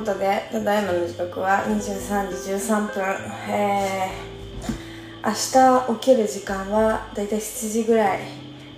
[0.00, 3.04] ことでただいまの時刻は23時13分。
[3.50, 8.20] えー、明日起きる時間はだいたい7時ぐらい。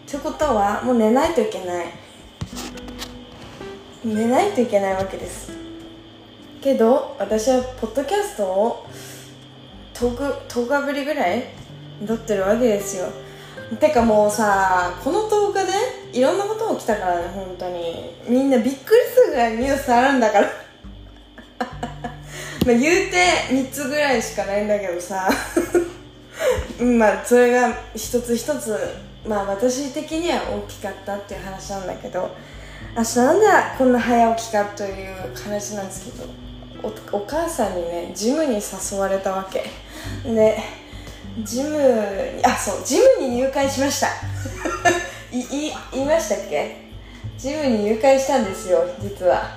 [0.04, 1.86] ということはもう寝ないといけない。
[4.04, 5.52] 寝ないといけないわけです。
[6.60, 8.86] けど私はポッドキャストを
[9.94, 11.44] 10, 10日ぶりぐらい
[12.04, 13.06] 撮ってるわけですよ。
[13.78, 18.10] てかもうさこの10日でいろんなこと起きたからね本当に。
[18.26, 20.61] みんなびっくりするぐらいニュースあるんだから。
[22.66, 23.16] まあ言うて
[23.50, 25.28] 3つぐらいしかないんだけどさ。
[26.80, 28.76] まあそれが一つ一つ
[29.26, 32.30] まあ私的には大きかったっていう話なんだけど。
[32.96, 33.46] 明日なんで
[33.78, 36.24] こんな早起きかという話なんですけど。
[36.82, 39.64] おお母さんにねジムに誘われたわけ。
[40.24, 40.58] で
[41.42, 41.78] ジム
[42.36, 44.08] にあそうジムに入会しました。
[45.32, 46.76] いい言いましたっけ？
[47.38, 49.56] ジムに入会したんですよ実は。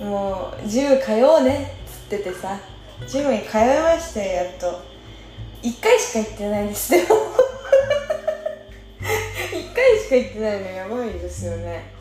[0.00, 1.77] もうジム通おうね。
[2.16, 2.58] ってさ
[3.06, 4.80] ジムに通いましたやっと。
[5.62, 6.90] 1回しか行ってないです。
[6.92, 7.08] でも。
[9.52, 11.92] 1回しか行ってないのやばいですよね。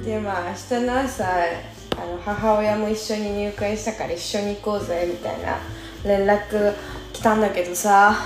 [0.00, 5.58] でまあ明日の朝あの母親も一緒に入会したから一緒に行こうぜみたいな
[6.04, 6.74] 連絡
[7.12, 8.16] 来たんだけどさ。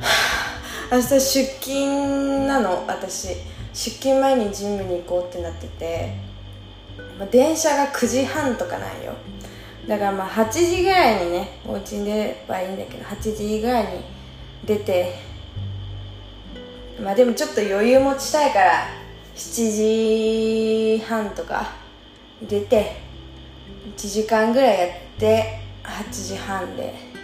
[0.92, 1.20] 明日出
[1.60, 3.28] 勤なの私。
[3.76, 6.14] 出勤前にジムに行こうってなってて、
[7.18, 9.12] ま、電車が9時半とかなんよ。
[9.86, 14.04] だからまあ8時ぐらいにねお家に出ればいいんだけど8時ぐらいに
[14.64, 15.14] 出て
[17.02, 18.86] まあでもちょっと余裕持ちたいから
[19.34, 21.72] 7時半とか
[22.42, 22.96] 出て
[23.96, 27.16] 1時間ぐらいやって8時半で。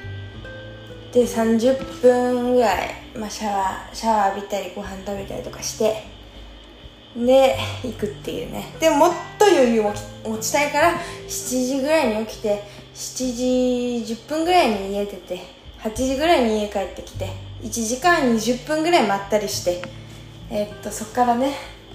[1.12, 6.04] で30分ぐらい、まあ、シャワーシャワー浴びたりご飯食べたりとかして
[7.16, 8.74] で行くっていうね。
[8.80, 9.92] でももっと余裕を
[10.24, 10.92] 持ちたいから
[11.28, 12.62] 7時ぐらいに起きて
[12.94, 15.40] 7時10分ぐらいに家出て
[15.80, 17.28] 8時ぐらいに家帰ってきて
[17.62, 19.82] 1時間20分ぐらい待ったりして
[20.50, 21.54] えー、っとそっからね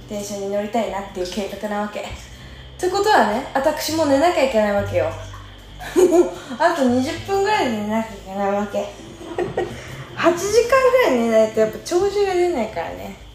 [0.09, 2.00] 電車に乗りたいなっていう計画なわけ。
[2.00, 2.03] っ
[2.79, 5.06] てことはね私も寝なきゃいけないわけよ。
[5.95, 8.85] も うあと20分ぐらいで寝なきゃいけないわけ。
[10.16, 13.26] 8時間ぐらい寝ないとやっぱ長寿が出ないからね。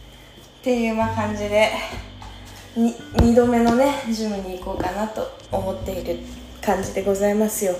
[0.63, 1.73] っていうま感じで
[2.77, 6.21] 2, 度目のねジムに行こうかなと思っている
[6.65, 7.75] 感じでございますよ。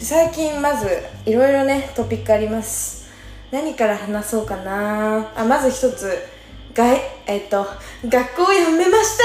[0.00, 0.88] 最近まず
[1.24, 3.08] いろいろねトピックあります。
[3.52, 5.30] 何から話そうかな。
[5.36, 6.18] あまず一つ。
[6.74, 6.92] が
[7.26, 7.64] えっと
[8.08, 9.18] 学校を辞めまし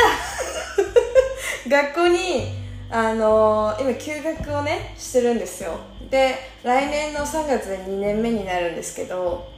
[1.66, 1.70] た。
[1.84, 2.54] 学校に
[2.92, 5.80] あのー、今休学をねしてるんですよ。
[6.12, 9.57] で来年の3月で2年目になるんですけど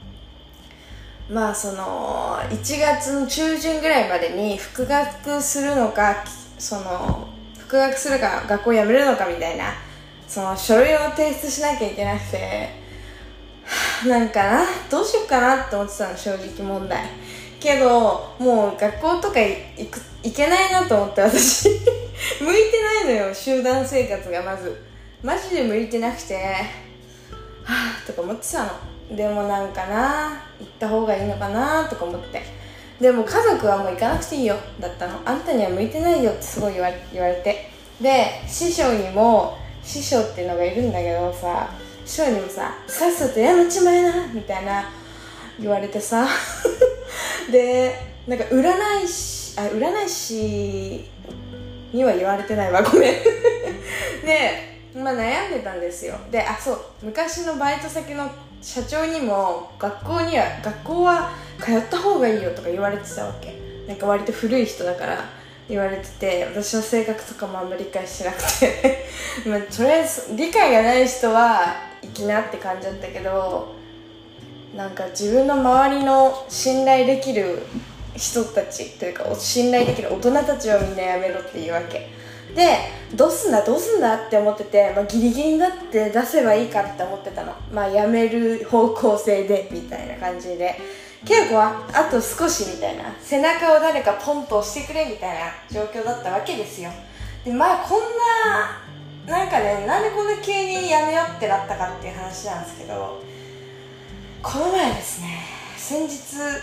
[1.30, 6.24] まあその1月の中旬ぐらいまでに復学するのか
[6.58, 9.72] その復学するか学校辞めるのかみたいな
[10.26, 12.70] その書類を提出しなきゃいけなくて
[14.08, 17.04] なんかなどうしようかなって思ってたの正直問題。
[17.60, 21.68] けどもう学校とか行く行けないなと思って私。
[22.40, 24.82] 向いてないのよ集団生活がまず。
[25.22, 26.34] マジで向いてなくて。
[26.34, 28.89] はあとか思ってたの。
[29.10, 32.60] でもなんかな行った方がいいのかなとか思って。
[33.00, 35.20] でも家族はもう行かなくていいよだったの。
[35.24, 37.70] あんたには向いてないよってすごい言わ言われて。
[38.00, 41.70] で師匠にも師匠っていうのがいるんだけどさ
[42.04, 44.84] 師匠にもささっさとやめちまえなみたいな
[45.58, 46.26] 言われてさ。
[47.50, 47.94] で
[48.26, 51.10] なんか占い師あ占い師
[51.92, 52.82] には言われてないわ。
[52.82, 53.14] ごめん。
[54.24, 56.16] でまあ悩んでたんですよ。
[56.30, 58.30] であそう昔のバイト先の
[58.62, 63.58] 社長にも学校には学校は通った方がいいよとか言われてたわけ。
[63.86, 65.18] なんか割と古い人だから
[65.68, 69.06] 言われてて私の性格とかもあんまり理解してなくて。
[69.46, 73.74] まあとりあえず理解がない人は行きなって感じだったけど
[74.74, 77.62] なんか自分の周りの信頼できる
[78.16, 82.19] 人たちというか信頼できる大人たちはみんなやめろっていうわけ。
[82.54, 82.78] で
[83.14, 87.54] どうすんだどうすんだって思ってて、まあ、ギリギリになって出せばいいかって思ってたの。
[87.72, 90.76] まあやめる方向性でみたいな感じで。
[91.22, 93.14] 稽古はあと少しみたいな。
[93.20, 96.90] 背中を誰かポンと押してくれみたいな状況だったわけですよ。
[97.44, 98.00] でまあこん
[99.26, 103.22] ななんかねなんでこんな急にやめようってなったかっていう話なんですけど
[104.42, 105.28] この前ですね
[105.76, 106.16] 先日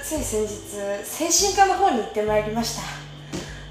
[0.04, 0.57] つい先日
[1.04, 3.06] 精神科の方に行ってまいりました。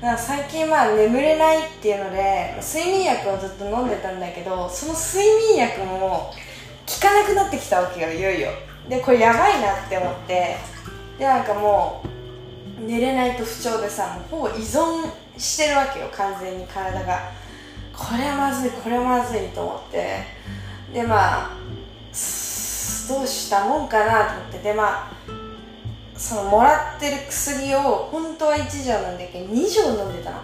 [0.00, 6.32] なんか最近まあ眠れないっていうので睡眠薬をずっと飲んでたんだけどその睡眠薬も
[6.86, 8.50] 効かなくなってきたわけよいよいよ。
[8.88, 10.56] でこれやばいなって思って。
[11.18, 12.04] でなんかも
[12.78, 17.32] う寝れないと不調でさもうほぼ依存してるわけよ完全に体が。
[17.96, 20.18] これはまずいこれはまずいと思って。
[20.92, 21.50] でまあ
[23.08, 24.58] どうしたもんかなと思って。
[24.58, 25.35] でまあ
[26.16, 30.36] そのもらってる薬を本当は1錠なんだけど2錠飲んでたの？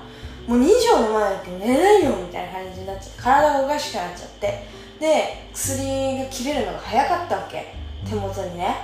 [0.47, 4.67] もう2錠飲まないと寝ないよみたいな感じになっちゃって体がおかしくなっちゃって。
[5.01, 7.75] で薬が切れるのが早かったわけ。
[8.09, 8.77] 手元にね。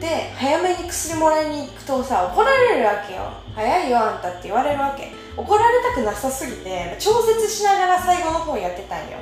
[0.00, 3.32] で早めに薬もらいに行くとさ怒られるわけよ。
[3.54, 5.12] 早いよあんたって言われるわけ。
[5.36, 9.18] 怒られたくなさすぎて調節しながら最後の方やってたんよ。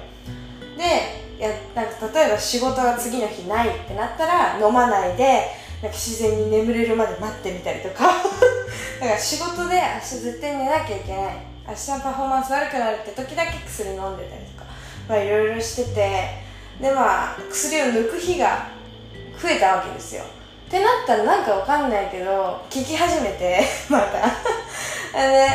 [0.76, 0.82] で
[1.38, 5.46] やなんか例えば仕事が次の日ないってなったら飲まないで
[5.86, 8.08] なんか自然に眠れるまで待ってみたりとか。
[9.00, 11.36] だから仕事で明日絶対寝なきゃいけない。
[11.68, 14.64] 明日のパフォーマンス悪くなるって時だけ薬飲んでたりとか。
[15.08, 16.46] まあいろいろしてて。
[16.80, 18.66] でまあ薬を抜く日が
[19.40, 20.24] 増えたわけですよ。
[20.66, 24.26] ってなったらなんかわかんないけど効き始めて また。
[25.16, 25.48] で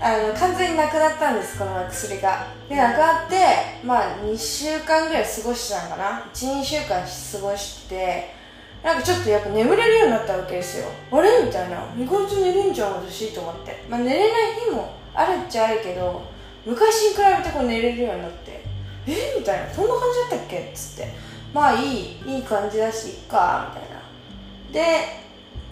[0.00, 2.46] あの完全になくなったんですこの薬が。
[2.68, 3.36] でなくなって
[3.82, 6.24] まあ2週間ぐらい過ごしてたのかな。
[6.32, 8.41] 12週間過ごして。
[8.82, 10.88] なんかちょっとやっぱ眠れるようになったわけですよ。
[11.12, 11.44] あれ？
[11.44, 11.76] みたいな。
[11.96, 13.84] 意外と寝るんじゃん私と思って。
[13.88, 16.22] まあ寝れない日もあるっちゃあるけど
[16.66, 18.64] 昔に比べてこう寝れるようになって。
[19.06, 19.38] え？
[19.38, 19.72] みたいな。
[19.72, 20.58] そんな感じだったっけ？
[20.58, 21.12] っつって。
[21.54, 24.02] まあいいいい感じだしいっかみたいな。
[24.72, 25.22] で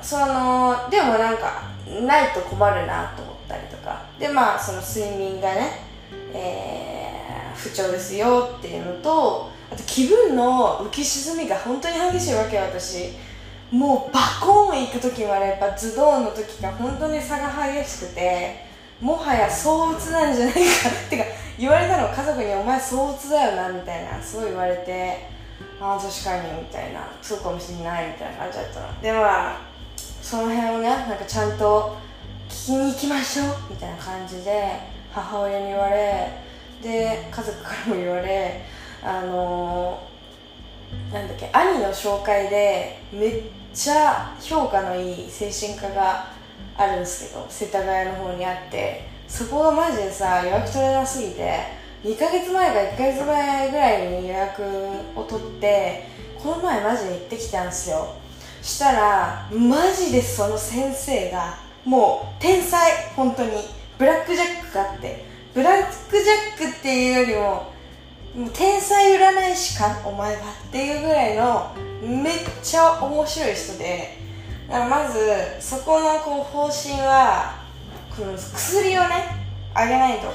[0.02, 1.62] そのでもなんか
[2.06, 4.04] ないと困るなと思ったりとか。
[4.18, 5.82] でまあその睡眠がね、
[6.32, 13.12] えー、不調ですよっていうのとあと気分の浮き沈みが本当に激しいわけ私。
[13.70, 18.66] もうバコーン行く時もあればズドンの時が本当に差が激しくて
[19.00, 21.24] もはや躁鬱なんじゃないかってか
[21.56, 25.28] 言われたの家族に「お前躁鬱だよな」みたいなすごい言われて
[25.80, 29.00] ああ確かにみたいなそうかもしれないみたいな感じだったの。
[29.00, 29.60] でまあ
[30.20, 31.96] その辺をねなんかちゃんと
[32.48, 34.80] 聞きに行きましょうみたいな感じで
[35.12, 36.28] 母親に言われ
[36.82, 38.60] で家族からも言われ
[39.02, 43.42] あのー、なんだっけ兄の紹介でめっ
[43.72, 46.26] ちゃ評価のいい精神科が
[46.76, 54.62] あるんですけど世田谷の方にあってそこがマジでさ予約取れなすぎて2ヶ月前か1ヶ月前ぐらいに予約
[55.14, 56.04] を取って
[56.42, 58.14] この前マジで行ってきたんですよ。
[58.62, 63.50] したらマジでその先生がもう天才本当に。
[63.98, 65.26] ブラックジャックがあって。
[65.52, 67.69] ブラックジャックっていうよりも
[68.54, 74.18] 天才占い師かお前はっていうぐらいのめっちゃ面白い人で
[74.68, 75.18] まず
[75.58, 77.60] そこのこう方針は
[78.54, 80.32] 薬をねあげないと。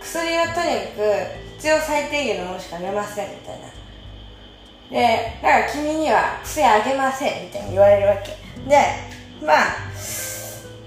[0.00, 3.66] 薬はとにかく必要最低限のものしかあげませんみたいな。
[4.90, 8.36] でだから君には薬あげませんみたいに言われるわけ。
[8.68, 8.76] で
[9.44, 9.66] まあ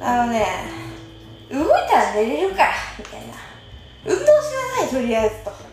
[0.01, 0.45] あのね
[1.49, 3.33] 動いたら寝れるからみたいな。
[4.05, 4.31] 運動しな
[4.81, 5.68] さいとりあえずと。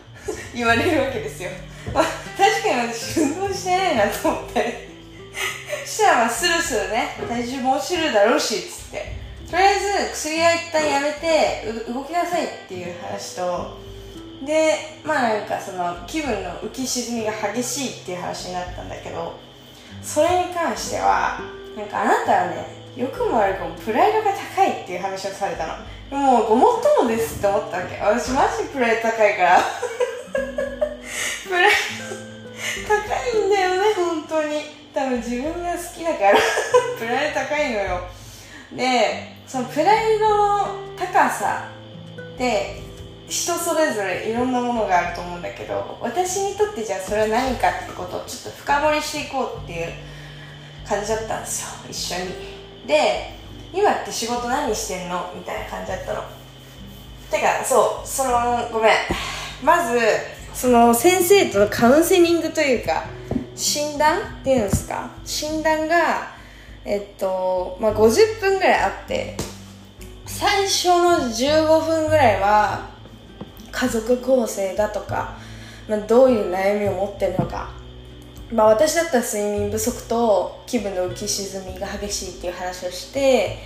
[0.57, 1.51] 言われるわけですよ、
[1.93, 2.03] あ、
[2.35, 4.87] 確かに私運動してないなと思って。
[5.85, 7.15] したらまあスルスルね。
[7.29, 9.15] 体重も落ちるだろうしっつって。
[9.49, 13.77] とりあえず薬は一旦やめて動きなさいっていう話と。
[14.43, 19.47] でまあなんかその気分の浮き沈みが激しいっていう話になったんだけど。
[20.01, 21.39] それに関しては
[21.75, 22.65] なんかあなたはね
[22.95, 25.73] よくも悪くもプライドが高いっていう話をされたの。
[26.09, 27.97] もうごもっともですって思ったわけ。
[27.97, 29.59] 私マジプライド高いから。
[30.33, 34.61] プライド高いんだよね本当に。
[34.93, 36.37] 多分自分が好きだから。
[36.97, 38.01] プライド高いのよ。
[38.75, 40.67] でそのプライドの
[40.97, 41.69] 高さ
[42.19, 42.81] って
[43.29, 49.93] 人それぞれいろんなものがあると思うんだけど私にとってじゃあそれは何かってことをちょっと深掘りしていこうっていう
[50.87, 51.67] 感じだったんですよ。
[51.89, 52.35] 一緒に。
[52.87, 53.33] で
[53.73, 55.31] 今って仕事何してんの？
[55.35, 56.23] みたいな感じだったの。
[57.29, 58.93] てかそうそのごめん。
[59.63, 59.99] まず
[60.53, 63.05] その先生とのカウンセリングというか
[63.55, 65.11] 診断っていうんですか？
[65.25, 66.35] 診断が
[66.85, 69.35] えっとまあ50分ぐらいあって
[70.25, 72.89] 最初の15分ぐらいは
[73.71, 75.37] 家族構成だとか、
[75.87, 77.71] まあ、どういう悩みを持ってるのか、
[78.51, 83.59] まあ、私だったら睡眠不足と気分の浮き沈みが激しいっていう話をして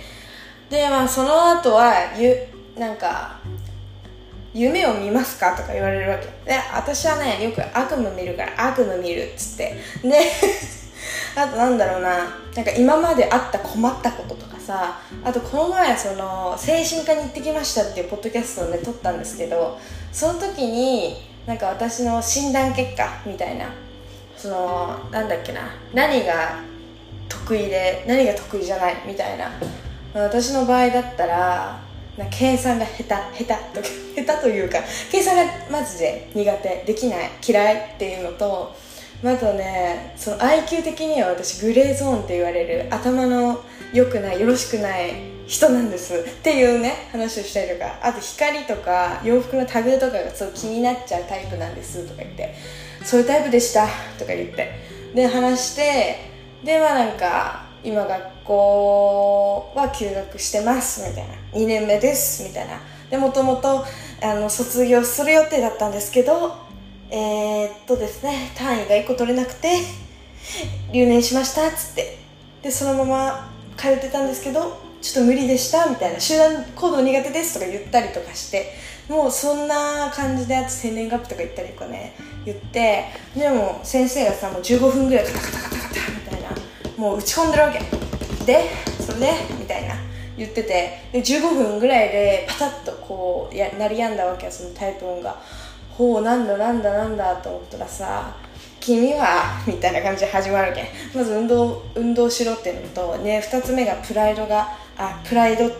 [0.70, 2.36] で、まあ、その後はゆ
[2.78, 3.40] なんか
[4.54, 5.56] 夢を見ますか？
[5.56, 9.74] とか言われるわけで私はねよく悪夢見るから悪夢見るっつって。
[10.02, 10.20] で
[11.34, 12.10] あとなんだろうな。
[12.54, 14.98] なんか今まであった困ったこととかさ。
[15.24, 19.78] あとこの前その精神科に行ってきましたっていうポッドキャストをね撮ったんですけど
[20.12, 21.16] その時に
[21.46, 23.66] なんか私の診断結果みたいな。
[24.36, 25.60] そのなんだっけな。
[25.94, 26.56] 何が
[27.28, 29.50] 得意で何が得意じゃないみたいな。
[30.14, 31.80] 私の場合だったら
[32.16, 34.78] な計算が下手下手とか 下手というか
[35.10, 38.74] 計算がマジで苦手できない嫌いっていうのと
[39.24, 45.12] あとねその IQ 的には私グレーゾーンって言われる頭の良くないよろしくない
[45.46, 46.14] 人なんです。
[46.14, 52.54] っていうね話をしたりとかあと光とか洋服のタグとかがすごい気になっちゃうタイプなんですとか言って
[53.04, 53.86] そういうタイプでした
[54.18, 54.72] とか言って
[55.14, 56.16] で話して
[56.64, 61.34] でまあなんか今学校は休学してますみたいな。
[61.52, 62.80] 2年目ですみたいな。
[63.10, 63.84] でもともと
[64.48, 66.56] 卒業する予定だったんですけど
[67.10, 69.68] えー、っとですね単位が1個取れなくて
[70.92, 72.18] 留年しましたっつって。
[72.62, 76.20] でそのまま通ってたんですけどちょっと無理でしたみたいな。
[76.20, 78.72] 集団行動苦手ですとか言ったりとかして。
[79.08, 82.14] もうそんな感じであと生年月日とか言ったりとかね
[82.46, 83.04] 言って。
[83.36, 86.48] でも先生がさもう15分ぐらいカタカタカタカタみたいな。
[86.96, 88.01] もう打ち込んでるわけ。
[88.44, 88.70] で
[89.00, 89.94] それでみたいな
[90.36, 95.40] 言っててで15分ぐらいでパタッとこうや鳴りやんだわけよそのタイプ音が。
[95.90, 98.34] ほうなんだなんだなんだと思ったらさ
[98.80, 100.90] 君はみたいな感じで始まるわけ。
[101.14, 105.70] まず運動運動しろっていうのとね2つ目がプライドがあプライド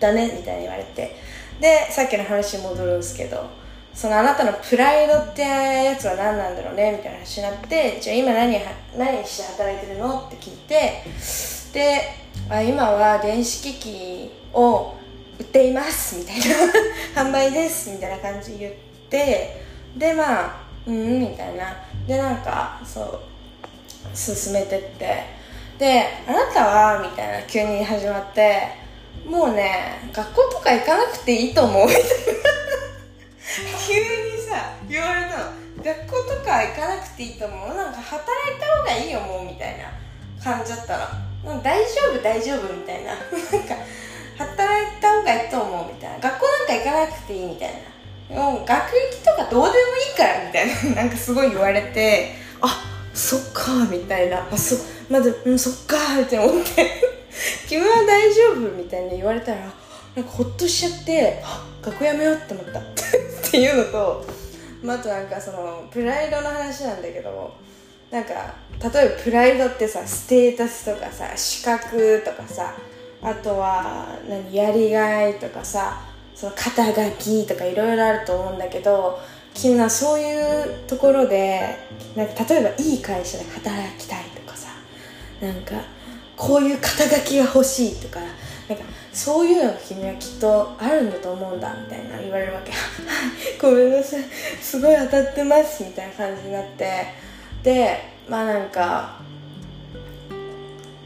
[0.00, 1.16] だねみたいに言われて。
[1.60, 3.48] でさっきの話に戻るんですけど
[3.94, 8.58] そのあなたのプライドってやつは何なんだろうねみたいな話になってじゃあ今何
[8.96, 11.04] 何して働いてるのって聞いて
[11.72, 12.00] で
[12.48, 14.94] あ今は電子機器を
[15.38, 16.44] 売っていますみたいな
[17.22, 18.72] 販売ですみたいな感じ言っ
[19.10, 19.62] て
[19.96, 21.76] でまあうんみたいな。
[22.06, 23.20] でなんかそう
[24.14, 25.42] 進めてって。
[25.78, 28.68] であなたはみたいな急に始まって
[29.26, 31.86] もうね学校とか行かなくていいと思う。
[31.86, 32.06] みたいな
[33.86, 35.62] 急にさ言われたの。
[35.82, 37.74] 学校とか行かなくていいと思う。
[37.74, 40.02] なんか働いた方がいいよもうみたいな。
[40.42, 41.62] 感じだったの。
[41.62, 43.14] 大丈夫大丈夫みたいな。
[43.14, 43.76] なんか
[44.36, 46.18] 働いた方がいいと思うみたいな。
[46.18, 47.70] 学校なんか行かなくていいみたい
[48.30, 48.42] な。
[48.42, 50.96] もう学歴とかどうでもいいからみたいな。
[51.02, 52.82] なんかすごい言われてあ
[53.14, 54.46] そっかみたいな。
[54.50, 54.76] あそ
[55.08, 56.90] まず、うん、そっかって思って。
[57.68, 59.58] 君は大丈夫みたいに言われたら
[60.16, 61.42] なんかほっとしちゃって
[61.82, 62.80] 学校やめようって思った。
[63.52, 64.24] っていうのと、
[64.82, 67.54] まあ、あとなんかそのプライドの話なんだけど
[68.10, 72.74] なんか例えばプライドってさステータスとかさ資格とかさ
[73.20, 76.00] あとは何やりがいとかさ
[76.34, 79.20] その肩書きとかいろいろあると思うんだけど
[79.52, 81.76] 君はそういうところで
[82.16, 84.70] なんか例えばいい会社で働きたいとかさ
[85.42, 85.74] なんか
[86.38, 92.72] こういう肩書きが欲しいとかなんかそういうのが君はきっとあるんだと思うんだみたいな言われるわけ。
[93.60, 94.22] ごめんなさい。
[94.60, 97.04] すごい当たってますみたいな感じになって。
[97.62, 99.20] でまあなんか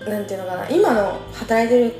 [0.06, 0.68] なんていうのかな。
[0.70, 1.94] 今の働いてる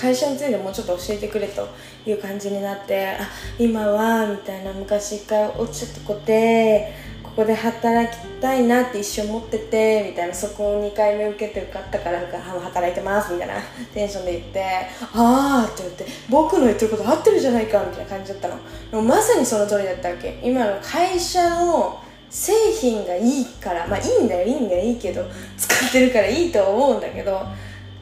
[0.00, 1.68] 会社についてもうちょっと教えてくれと
[2.06, 4.72] いう感じになってあ今はみたいな。
[4.72, 6.90] 昔一回落ちちゃった子で
[7.34, 13.54] ここで働きたいなって一生思っててみたいなそこを2回目受けて受かったから働いてますみたいな
[13.92, 14.64] テンションで言って
[15.12, 18.56] ああって言って僕の言ってること合ってるじゃないかみたいな感じだったの。
[18.90, 20.38] でもまさにその通りだったわけ。
[20.44, 22.00] 今の会社の
[22.30, 25.24] 製品がいいからまあいいんだよいいんだよいいけど
[25.56, 27.42] 使ってるからいいとは思うんだけど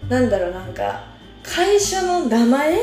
[0.09, 1.05] なんだろうなんか
[1.43, 2.79] 会社の名前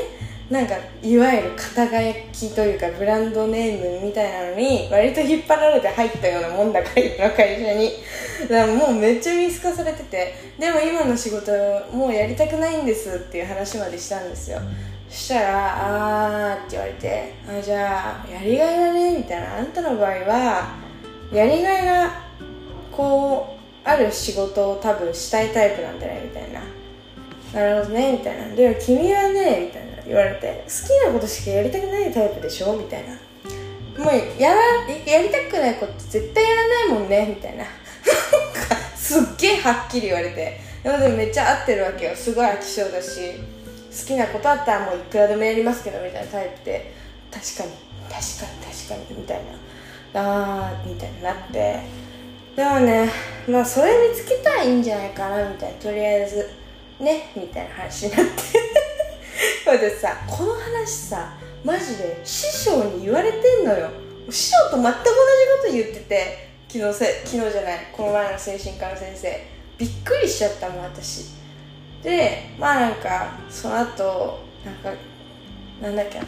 [0.49, 6.89] なんかいわゆる肩書きというかブランドネームみたいなのに割と引っ張られて入ったようなもんだか
[7.19, 7.91] らの会社に。
[8.49, 11.51] だからもうめっちゃ見透かされててでも今の仕事
[11.91, 14.59] もうやりたくないんですっていう話までしたんですよ。
[15.07, 15.75] そしたら
[16.55, 19.57] 「あー」って言われて「あじゃあやりがいだね」みたいな。
[19.57, 20.75] あんたの場合は
[21.31, 22.11] やりがいが
[22.91, 26.61] こうある仕事を多分したいタイプなんだねみたいな。
[27.53, 28.55] なるほどねみたいな。
[28.55, 32.75] でも君はねみたいな言われて好きなことしかやりたくないタイプでしょ？
[32.75, 33.13] みたいな。
[34.03, 34.61] もうやら
[35.05, 37.65] やりたくないこと絶対やらないもんねみたいな。
[38.95, 40.59] すっげえはっきり言われて。
[40.83, 42.15] でもめっちゃ合ってるわけよ。
[42.15, 43.33] すごい飽き性だし。
[43.91, 46.91] 好きなことあったらもういくらでもやりますけどみたいなタイプで。
[47.31, 47.69] 確かに。
[48.09, 49.19] 確かに確かに。
[49.19, 49.41] みたい
[50.13, 50.21] な。
[50.21, 51.79] あーみたいになって。
[52.55, 53.09] でもね
[53.47, 55.77] まあそれ見つけたらいいんじゃないかなみたいな。
[55.79, 56.49] とりあえず。
[56.99, 57.31] ね？
[57.35, 58.31] みたいな話になって。
[59.65, 63.89] 私さこの話さマジで師匠に言われてんのよ。
[64.29, 65.11] 師匠と全く同じ
[65.61, 69.43] こと言ってて昨日せ昨日じゃないこの前の精神科の先生。
[69.77, 71.29] びっくりしちゃったもん私。
[72.03, 74.93] でまあなんかその後なんか
[75.81, 76.19] なんだっけ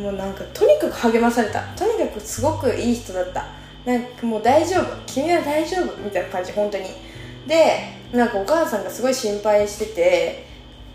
[0.00, 1.62] もうなんかとにかく励まされた。
[1.76, 3.46] とにかくすごくいい人だった。
[3.84, 4.96] なんかもう大丈夫。
[5.06, 5.96] 君は大丈夫。
[5.98, 6.84] みたいな感じ本当に。
[7.46, 10.45] でなんかお母さんがすごい心配してて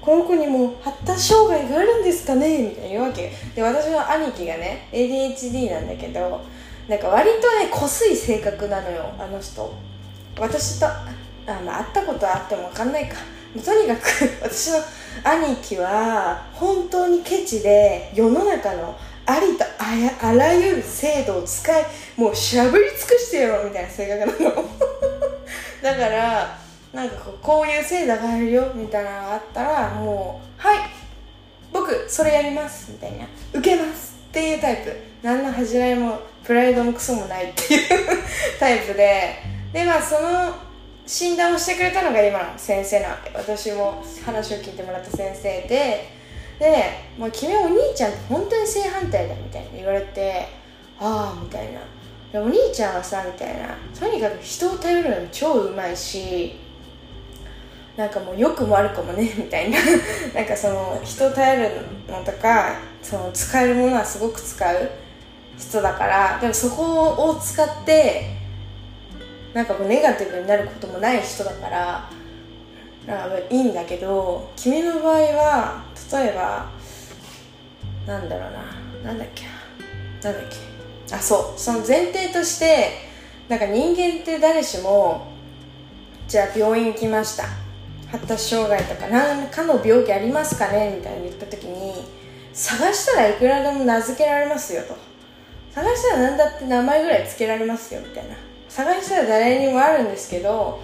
[0.01, 2.69] この子にも発達障害があるんですかね？
[2.69, 6.41] みたいな言うわけで私の兄貴がね ADHD なんだけど
[6.87, 9.73] なんか割とね濃すい性格なのよあの人。
[10.39, 11.05] 私とあ、
[11.65, 13.17] まあ、会ったことはあっても分かんないか。
[13.53, 14.01] とにかく
[14.41, 14.79] 私の
[15.23, 24.65] 兄貴は本当にケチで世の中のありとあやあらゆる制度を使いもうしゃぶり尽くしてやろうみたいな性格なの。
[25.83, 26.57] だから
[26.93, 30.79] なんかこうこういう制度があるよみたいなのがあったらもうはい
[31.71, 33.25] 僕それやりますみたいな。
[33.53, 34.93] 受けますっていうタイプ。
[35.23, 37.81] 何の恥じらいもプライドもクソもないっていう
[38.59, 39.35] タイプで。
[39.71, 40.53] でまあその
[41.07, 46.21] 診断をしてくれたのが今の先生なわけ私も話を聞いてもらった先生で。
[46.59, 46.85] で
[47.17, 50.47] 「もう君はお兄ちゃん本当に正反対だ」みたいに言われて
[50.99, 51.79] 「ああ」みたいな
[52.39, 53.75] 「お兄ちゃんはさ」みたいな。
[53.99, 56.59] とにかく人を頼るのに超うまいし
[57.97, 59.77] なんかもう良くも悪くもね みたいな。
[60.33, 61.69] なんかその人を頼る
[62.07, 64.89] のとかその使えるものはすごく使う
[65.57, 66.37] 人だから。
[66.39, 66.83] でもそこ
[67.29, 68.37] を使って
[69.53, 72.09] なんかこうネガティブになることもない人だから
[73.49, 76.69] いいんだけど君の場合は例えば
[78.05, 78.81] なんだろうな。
[79.11, 79.45] なんだっけ。
[80.23, 81.15] なんだっけ。
[81.15, 81.59] あそう。
[81.59, 82.89] その前提として
[83.49, 85.27] なんか人間って誰しも
[86.27, 87.60] じゃあ病院行きました。
[88.11, 91.93] 発達障害とか何かの病気ありますかねみたいに言った時に
[92.53, 94.95] 探したらいくらでも名付けられますよと。
[95.71, 98.35] 探したら何だって名前ぐらい付けられますよみたいな。
[98.67, 100.81] 探したら誰にもあるんですけど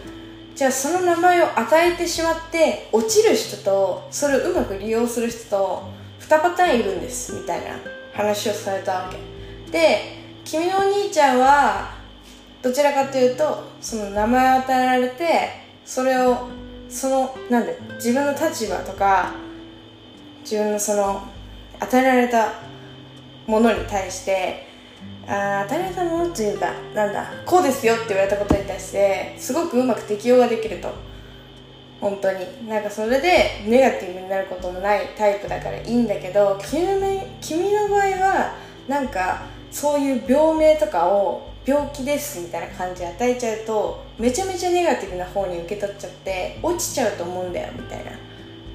[0.56, 5.84] じゃあその名前を与えてしまって落ちる人とそれをうまく利用する人と
[6.22, 7.78] 2パターンいるんですみたいな
[8.14, 9.72] 話をされたわけ。
[9.72, 11.92] で君のお兄ちゃんは
[12.62, 15.50] どちらかというとその名前を与えられて
[15.86, 16.48] それを
[16.90, 19.34] そのなんで自分の立場とか
[20.42, 21.22] 自分のその
[21.80, 22.54] 与えられた
[23.46, 24.68] ものに対して
[25.28, 31.08] あ与えられたものっていうかなんだこうですよって言われたことに対してすごくうまく適応ができると。
[32.00, 32.68] 本当に。
[32.68, 38.56] なんかそれでネガティブになることもないタイプだからいいんだけど君の場合は
[38.88, 48.12] なんかそういう病名とかを病気ですみたいな感じ与えちゃうとめちゃめちゃネガティブな方に受け取っちゃって落ちちゃうと思うんだよみたいな。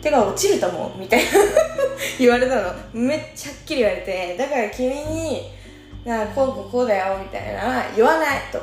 [0.03, 1.31] てか落ちると思うみたいな。
[2.19, 2.75] 言われたの。
[2.93, 5.51] めっちゃはっきり言われてだから君に
[6.05, 8.61] なこうこうこうだよみたいな言わないと。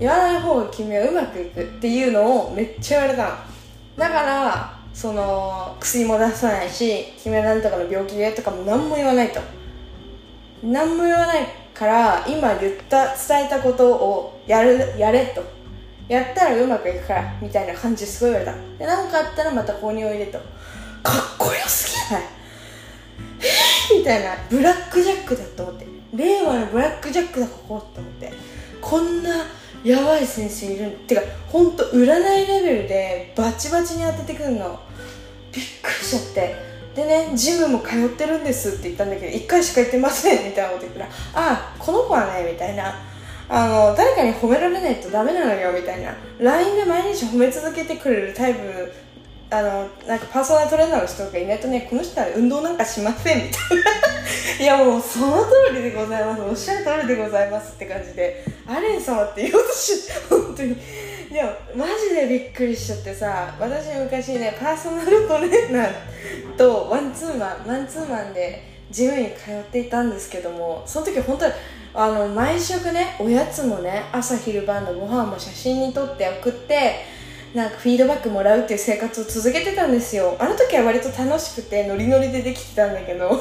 [0.00, 3.36] 言わない方が君はうまくいくっていうのをめっちゃ言われたの。
[3.96, 9.40] だからその薬も出さないし君は何とかの病気でとかも何も言わないと。
[10.64, 15.42] 何も言わないから今言った伝えたことをやるやれと。
[16.08, 18.78] やったらうまくいくからみたいな感じすごい言われた。
[18.78, 20.38] で何かあったらまた購入を入れと。
[20.38, 22.24] かっこよすぎない。
[23.40, 24.36] えー、みたいな。
[24.48, 25.86] ブラックジャックだと思って。
[26.14, 28.32] 令和のブラックジャックだここって思って。
[28.80, 29.30] こんな
[29.84, 34.78] やばい先生いるってか本当占いレベルでバチバチに当ててくるの。
[35.52, 36.75] びっくりしちゃって。
[36.96, 42.94] でねジムも通ってるんですって言ったんだけど1回しか行ってませんみたいなこと言ったらああこの子はねみたいな。
[43.48, 46.12] あの誰かに褒められないとダメなのよみたいな。
[46.40, 48.92] LINE で毎日褒め続けてくれるタイプ
[49.50, 53.78] あのなんかパーソナルトレーナーの人がいないとねこの人は運動なんかしませんみたい
[54.58, 54.64] な。
[54.64, 56.42] いやもうその通りでございます。
[56.42, 58.44] おっしゃる通りでございますって感じで。
[58.66, 60.76] アレン様って言おうとし本当に。
[61.36, 71.52] いやマジでびっくりしちゃってさ私昔ねパーソナルトレーナーとワンツーマンマンツーマンでジムに通っていたんですけどもその時本当に
[71.92, 77.04] あの毎食ねおやつもね朝昼晩のご飯も写真に撮って送って
[77.54, 80.36] なんかフィードバックもらうっていう生活を続けてたんですよ。
[80.38, 83.40] あの時は割と楽しくてノリノリでできてたんだけどもう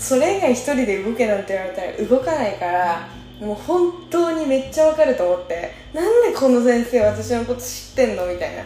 [0.00, 8.62] それ以外一人で動けなんて言われたら動かないからもう本当にめっちゃわかると思ってなんでこの先生私のこと知ってんのみたいな。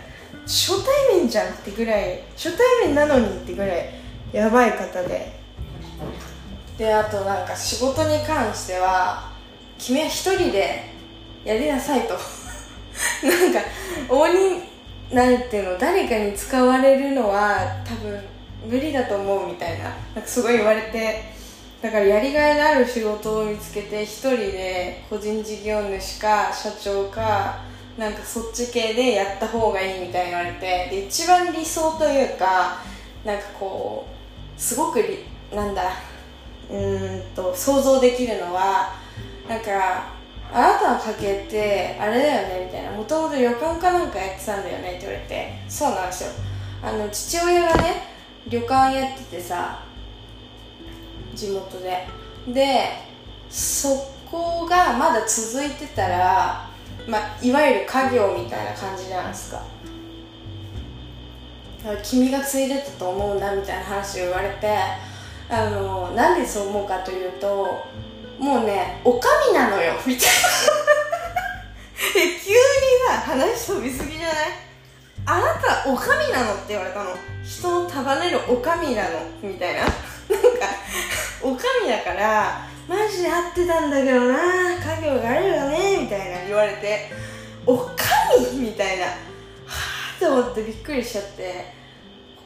[0.47, 3.95] 初対面じゃんってぐらい初対面なのにってぐらい
[4.33, 5.35] やばい方で。
[6.79, 9.33] であとなんか仕事に関しては
[9.79, 10.85] 君は一人で
[11.45, 12.15] やりなさいと。
[13.27, 13.61] なんか
[14.09, 14.63] 大に
[15.11, 18.21] なんていうの誰かに使われるのは多分
[18.69, 21.36] 無理だと思うみたいななんかすごい言われて
[21.87, 27.61] だからやりがいのある仕事を見つけて一人で個人事業主か社長か
[27.97, 32.79] なんかそっち系でやった方がいいみたいに言われてで一番理想というか
[33.25, 34.99] なんかこうすごく
[35.55, 35.93] なんだ
[36.69, 38.93] うんと想像できるのは
[39.49, 40.09] なんか
[40.53, 46.31] あなたの家系ってあれだよねみたいなもともと旅館かなんかやってたんだよねって言われてそうなんですよ。
[46.83, 48.03] あの父親がね
[48.49, 49.86] 旅館やっててさ
[51.37, 52.07] 地元で。
[52.49, 52.91] で
[53.51, 53.89] そ
[54.31, 56.69] こがまだ続いてたら、
[57.07, 59.63] まあ、いわゆる家業みたいな感じじゃないですか。
[62.03, 64.77] 君が継いでたと思うんだみたいな話を言われて
[65.49, 67.85] あのなんでそう思うかというと
[68.41, 70.33] もうねおかみなのよみたいな。
[72.19, 72.57] え急に
[73.07, 74.35] さ話飛びすぎじゃない？
[75.27, 77.11] あなたおかみなのって言われたの。
[77.45, 79.83] 人を束ねるおかみなのみたいな。
[80.59, 80.67] か
[81.43, 84.37] おかみだからマジで合ってたんだけどな
[84.75, 87.11] 家業があるよねみたいな言われて
[87.67, 87.95] おか
[88.53, 89.11] みみたいなは
[89.67, 91.73] あって思ってびっくりしちゃって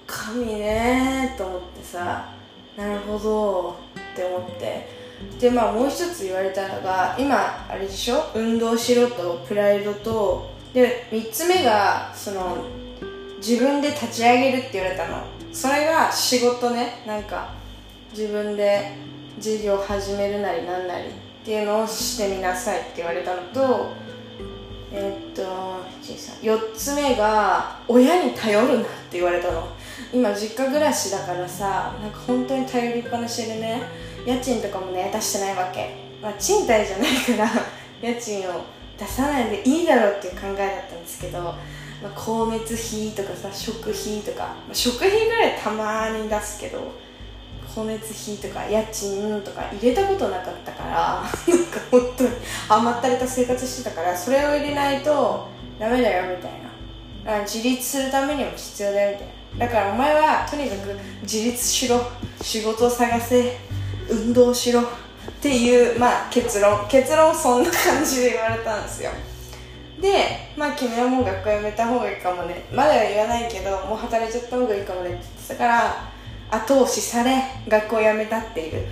[0.08, 2.32] おかみねと思ってさ
[2.76, 3.76] なるほど
[4.12, 5.00] って思って。
[5.38, 12.64] でまあもう一つ言われたのが今あれでしょ運動しろとプライドとで3つ目がその
[13.36, 15.22] 自分で立ち上げるって言われたの。
[15.52, 17.59] それが仕事ねなんか。
[18.12, 18.92] 自分で
[19.38, 21.10] 事業始めるなりなんなりっ
[21.44, 23.92] ていうのをしてみなさいって言われたのと
[24.92, 25.42] えー、っと
[26.42, 29.68] 4つ目が親に頼るなって言われたの。
[30.12, 33.82] 今実家暮らしだからさなんか本当に頼りっぱなしでね
[34.26, 37.50] 家賃とかもね出してないわけ、まあ、賃貸じゃないから
[38.02, 38.64] 家賃を
[38.98, 41.58] 出さないでいいだろうっていう考えだったんですけど、ま
[42.04, 46.78] あ、光熱費とかさ食費とか、まあ、食費ぐらいたまに出すけど
[47.74, 52.30] 光熱費とか家賃とか入れたことなかったからなんか本当に
[52.68, 56.70] 甘ったれた生活してたからそれを入れないとダメだよみたいな。
[57.42, 59.26] 自立するためにも必要だよみたい
[59.58, 59.66] な。
[59.66, 62.00] だからお前はとにかく自立しろ。
[62.40, 63.58] 仕事を探せ。
[64.08, 64.82] 運動しろ。
[64.82, 64.84] っ
[65.40, 66.86] ていう、まあ、結論。
[66.88, 69.10] 結論そんな感じで言われたんですよ。
[70.00, 72.64] でまあ君はもう学校辞めた方がいいかもね。
[72.72, 76.09] まだ言わないけどもう働いちゃった方がいいかもねって言ってたから
[76.50, 78.86] 後押しされ学校を辞めたっていう。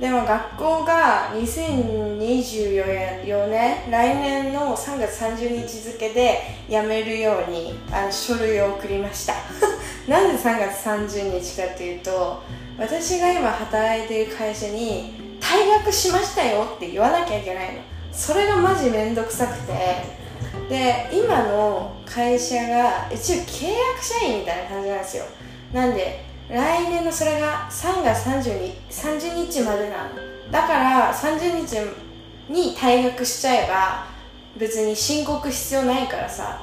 [0.00, 9.34] でも学校が2024年来年の3月30日付で辞めるようにあの書類を送りました。
[10.06, 12.42] なんで3月30日かっていうと
[12.78, 17.80] 私が今働いている会社に退学しましたよって言わなきゃいけないの。
[18.12, 20.18] それがマジめんどくさくて。
[20.68, 25.24] で今の会社が一応契約社員みたいな感じなんですよ。
[25.72, 30.10] なんで来年のそれが3月30 30日までなの。
[30.50, 31.76] だから30日
[32.48, 34.06] に退学しちゃえば
[34.56, 36.62] 別に申告必要ないからさ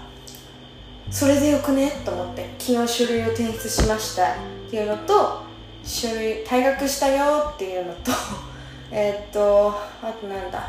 [1.11, 1.91] それでよくね？
[2.03, 4.35] と思って昨日書類を提出しましたっ
[4.71, 5.43] ていうのと
[5.83, 8.11] 書類退学したよっていうのと
[8.91, 10.67] えっとあとなんだ。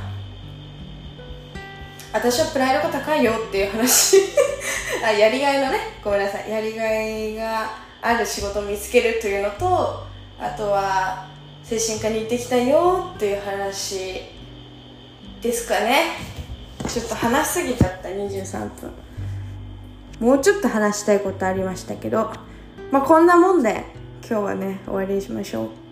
[2.12, 4.16] 私はプライドが高いよっていう話。
[5.05, 5.79] あやりがいのね。
[6.02, 6.50] ごめんなさい。
[6.50, 10.07] やりがいがある仕事を見つけるというのと
[10.38, 11.27] あとは
[11.64, 14.21] 精神科に行ってきたよっていう話
[15.42, 16.12] ですかね。
[16.87, 18.92] ちょっと話しすぎちゃった23分。
[20.21, 22.31] もうちょっと話したいことありましたけど
[22.90, 23.85] まあこんなもんで
[24.27, 25.86] 今日はね終わりにしましょう。